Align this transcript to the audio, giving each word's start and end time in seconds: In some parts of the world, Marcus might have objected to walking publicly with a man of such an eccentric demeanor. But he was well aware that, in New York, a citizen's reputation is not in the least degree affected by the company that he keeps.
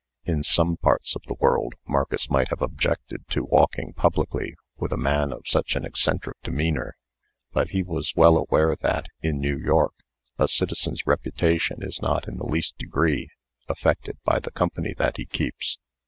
In 0.25 0.41
some 0.41 0.77
parts 0.77 1.15
of 1.15 1.21
the 1.27 1.35
world, 1.39 1.75
Marcus 1.87 2.27
might 2.27 2.47
have 2.47 2.59
objected 2.63 3.21
to 3.29 3.43
walking 3.43 3.93
publicly 3.93 4.55
with 4.77 4.91
a 4.91 4.97
man 4.97 5.31
of 5.31 5.43
such 5.47 5.75
an 5.75 5.85
eccentric 5.85 6.37
demeanor. 6.43 6.95
But 7.51 7.69
he 7.69 7.83
was 7.83 8.15
well 8.15 8.35
aware 8.35 8.75
that, 8.77 9.05
in 9.21 9.39
New 9.39 9.59
York, 9.59 9.93
a 10.39 10.47
citizen's 10.47 11.05
reputation 11.05 11.83
is 11.83 12.01
not 12.01 12.27
in 12.27 12.37
the 12.37 12.47
least 12.47 12.79
degree 12.79 13.29
affected 13.69 14.17
by 14.25 14.39
the 14.39 14.49
company 14.49 14.95
that 14.95 15.17
he 15.17 15.25
keeps. 15.27 15.77